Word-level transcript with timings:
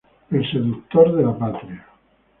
El 0.31 0.43
seductor 0.51 1.15
de 1.15 1.21
la 1.21 1.37
patria. 1.37 1.85